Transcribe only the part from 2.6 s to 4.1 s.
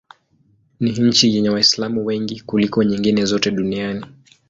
nyingine zote duniani.